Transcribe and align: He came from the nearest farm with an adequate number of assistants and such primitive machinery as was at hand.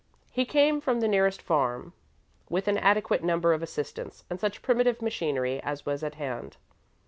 He 0.31 0.45
came 0.45 0.81
from 0.81 0.99
the 0.99 1.07
nearest 1.07 1.43
farm 1.43 1.93
with 2.49 2.67
an 2.67 2.79
adequate 2.79 3.23
number 3.23 3.53
of 3.53 3.61
assistants 3.61 4.23
and 4.31 4.39
such 4.39 4.63
primitive 4.63 4.99
machinery 4.99 5.61
as 5.61 5.85
was 5.85 6.01
at 6.03 6.15
hand. 6.15 6.57